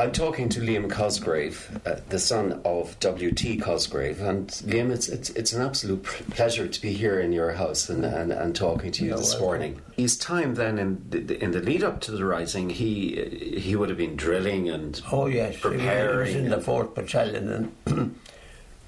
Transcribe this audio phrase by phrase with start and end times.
[0.00, 3.56] I'm talking to Liam Cosgrave, uh, the son of W.T.
[3.56, 4.20] Cosgrave.
[4.20, 8.04] And Liam, it's, it's, it's an absolute pleasure to be here in your house and,
[8.04, 9.44] and, and talking to you this welcome.
[9.44, 9.82] morning.
[9.96, 13.88] His time then in the, in the lead up to the rising, he he would
[13.88, 16.28] have been drilling and oh yes, preparing.
[16.28, 18.16] He was in the fourth battalion, and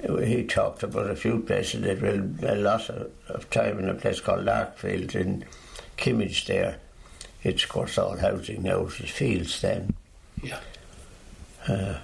[0.26, 1.84] he talked about a few places.
[1.84, 5.46] They drilled a lot of, of time in a place called Larkfield in
[5.96, 6.44] Kimmage.
[6.44, 6.76] There,
[7.42, 8.80] it's of course all housing now.
[8.80, 9.94] It was fields then.
[10.42, 10.60] Yeah.
[11.68, 11.98] Uh,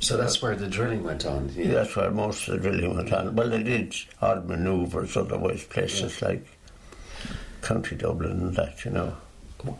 [0.00, 1.50] so that's where the drilling went on.
[1.54, 1.68] Yeah.
[1.68, 3.34] That's where most of the drilling went on.
[3.34, 6.28] Well, they did odd manoeuvres, otherwise places yeah.
[6.28, 6.46] like
[7.62, 9.16] County Dublin and that, you know.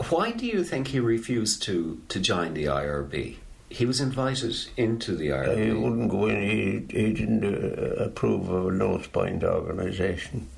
[0.08, 3.36] Why do you think he refused to, to join the IRB?
[3.68, 5.66] He was invited into the IRB.
[5.66, 6.42] He wouldn't go in.
[6.42, 10.48] He, he didn't uh, approve of a spined organisation,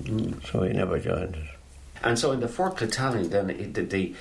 [0.00, 0.46] mm.
[0.50, 1.44] so he never joined it.
[2.04, 4.14] And so in the fourth battalion, then the, the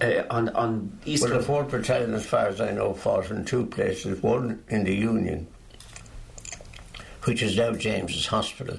[0.00, 0.98] uh, on on.
[1.06, 4.22] Well, the Fourth Battalion, as far as I know, fought in two places.
[4.22, 5.46] One in the Union,
[7.24, 8.78] which is now James's Hospital,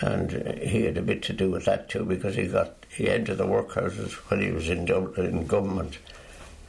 [0.00, 3.08] and uh, he had a bit to do with that too because he got he
[3.08, 5.98] entered the workhouses when he was in Dublin, in government,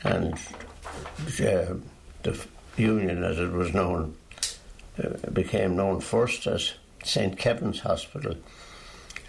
[0.03, 1.75] and uh,
[2.23, 4.15] the Union, as it was known,
[5.03, 8.35] uh, became known first as St Kevin's Hospital,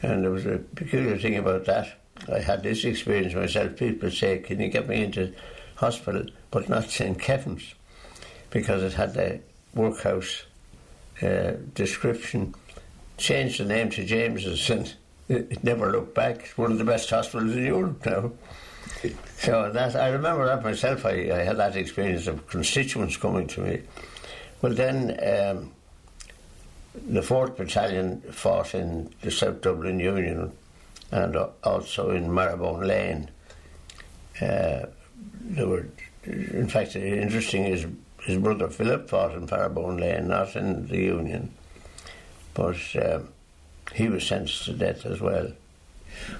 [0.02, 1.98] and there was a peculiar thing about that
[2.32, 3.76] I had this experience myself.
[3.76, 5.32] People say, "Can you get me into
[5.76, 7.74] hospital?" But not St Kevin's,
[8.50, 9.40] because it had the
[9.74, 10.42] workhouse
[11.22, 12.54] uh, description.
[13.16, 14.94] Changed the name to James's, and
[15.28, 16.40] it, never looked back.
[16.40, 18.32] It's one of the best hospitals in Europe now.
[19.38, 21.04] So that I remember that myself.
[21.04, 23.82] I, I had that experience of constituents coming to me.
[24.62, 25.72] Well, then um,
[27.06, 30.52] the Fourth Battalion fought in the South Dublin Union
[31.10, 33.30] and also in Marrowbone Lane.
[34.40, 34.86] Uh,
[35.40, 35.86] there were,
[36.24, 37.86] in fact, interesting is
[38.22, 41.52] his brother Philip fought in Marrowbone Lane, not in the Union,
[42.54, 43.20] but uh,
[43.94, 45.52] he was sentenced to death as well.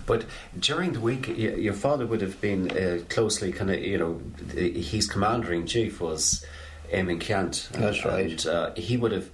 [0.07, 0.25] But
[0.59, 4.21] during the week, your father would have been uh, closely kind of, you know,
[4.55, 6.45] his commander in chief was
[6.93, 7.69] Eamon Ceannt.
[7.71, 8.31] That's right.
[8.31, 9.31] And, uh, he would have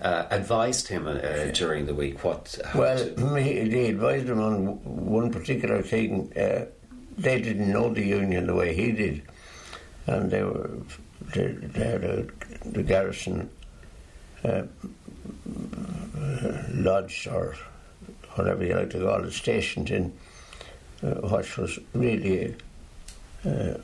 [0.00, 1.18] uh, advised him uh,
[1.52, 2.24] during the week?
[2.24, 2.58] What?
[2.74, 2.98] Well,
[3.36, 6.32] he, he, advised him on one particular thing.
[6.36, 6.66] Uh,
[7.16, 9.22] they didn't know the union the way he did,
[10.06, 10.70] and they were
[11.34, 12.26] they, they had a,
[12.64, 13.50] the garrison
[14.44, 14.62] uh,
[16.70, 17.56] lodge or
[18.34, 20.12] whatever you like to call it, stationed in
[21.02, 22.54] uh, what was really.
[23.44, 23.74] Uh,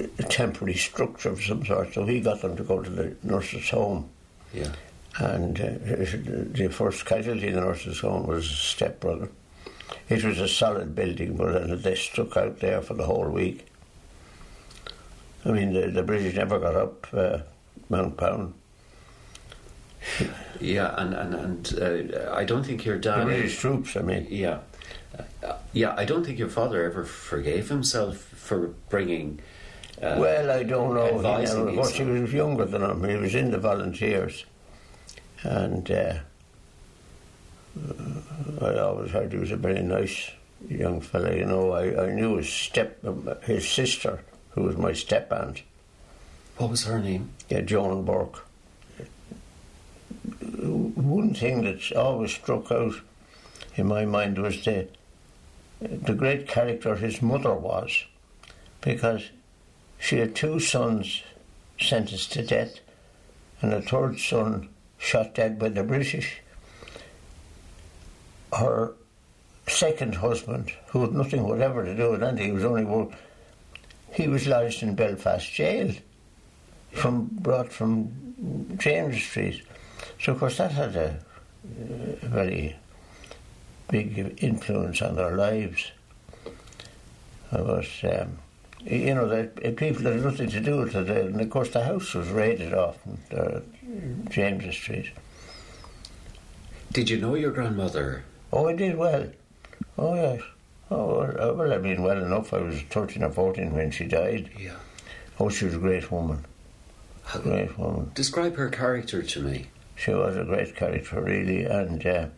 [0.00, 3.68] a temporary structure of some sort, so he got them to go to the nurse's
[3.70, 4.08] home
[4.52, 4.72] yeah.
[5.18, 9.30] And uh, the first casualty in the nurse's home was a stepbrother.
[10.08, 13.66] It was a solid building, but they stuck out there for the whole week.
[15.44, 17.38] I mean, the, the British never got up uh,
[17.88, 18.54] Mount Brown.
[20.60, 23.20] Yeah, and and, and uh, I don't think your dad.
[23.20, 24.26] The British troops, I mean.
[24.30, 24.60] Yeah,
[25.42, 25.94] uh, yeah.
[25.96, 29.40] I don't think your father ever forgave himself for bringing
[30.02, 31.06] uh, well, I don't know.
[31.06, 33.04] You know of course, he was younger than him.
[33.08, 34.44] He was in the volunteers,
[35.42, 36.14] and uh,
[38.60, 40.30] I always heard he was a very nice
[40.68, 41.32] young fellow.
[41.32, 43.02] You know, I, I knew his step,
[43.42, 44.20] his sister,
[44.50, 45.62] who was my step aunt.
[46.56, 47.30] What was her name?
[47.48, 48.44] Yeah, Joan Burke.
[50.60, 52.94] One thing that's always struck out
[53.76, 54.88] in my mind was the
[55.80, 58.04] the great character his mother was,
[58.80, 59.30] because
[59.98, 61.22] she had two sons
[61.80, 62.80] sentenced to death
[63.60, 66.40] and a third son shot dead by the British.
[68.56, 68.94] Her
[69.66, 73.10] second husband, who had nothing whatever to do with anything, he was only work,
[74.12, 75.94] he was lodged in Belfast jail,
[76.92, 79.62] from brought from James Street.
[80.20, 81.18] So of course that had a,
[82.22, 82.76] a very
[83.90, 85.92] big influence on their lives.
[87.52, 87.86] Was.
[88.04, 88.38] Um,
[88.90, 91.08] you know, the people had nothing to do with it.
[91.08, 92.96] And of course, the house was raided off
[93.36, 93.60] uh,
[94.30, 95.12] James Street.
[96.92, 98.24] Did you know your grandmother?
[98.52, 99.26] Oh, I did well.
[99.98, 100.42] Oh, yes.
[100.90, 102.54] Oh, well, I mean, well enough.
[102.54, 104.50] I was 13 or 14 when she died.
[104.58, 104.76] Yeah.
[105.38, 106.46] Oh, she was a great woman.
[107.24, 108.10] How, great woman.
[108.14, 109.66] Describe her character to me.
[109.96, 111.64] She was a great character, really.
[111.64, 112.28] And uh,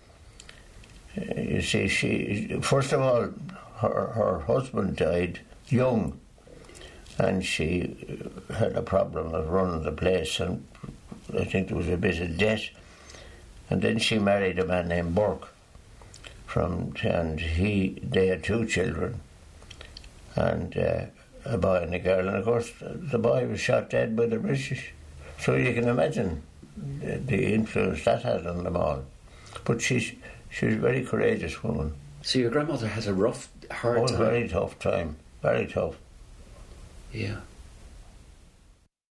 [1.37, 3.29] you see, she, first of all,
[3.77, 6.20] her, her husband died young
[7.19, 7.97] and she
[8.55, 10.67] had a problem of running the place, and
[11.39, 12.71] I think there was a bit of debt.
[13.69, 15.49] And then she married a man named Burke,
[16.47, 19.21] from and he they had two children,
[20.35, 21.05] and uh,
[21.45, 22.27] a boy and a girl.
[22.27, 24.93] And of course, the boy was shot dead by the British.
[25.39, 26.43] So you can imagine
[26.77, 29.05] the, the influence that had on them all.
[29.65, 30.13] But she's
[30.51, 31.95] she was a very courageous woman.
[32.23, 34.19] So your grandmother had a rough, hard oh, time.
[34.19, 35.17] very tough time.
[35.43, 35.95] Very tough.
[37.13, 37.41] Yeah.